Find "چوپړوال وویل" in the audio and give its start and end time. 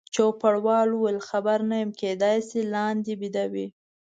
0.15-1.17